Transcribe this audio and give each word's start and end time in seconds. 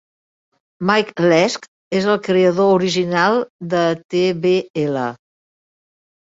Mike 0.89 1.21
Lesk 1.31 1.67
és 1.99 2.07
el 2.15 2.17
creador 2.29 2.73
original 2.79 3.39
de 3.77 3.85
tbl. 4.17 5.01